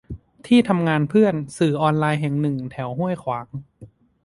[0.47, 3.47] ที่ทำงานเพื่อน สื่อออนไลน์แห่งหนึ่ง แถวห้วยขวาง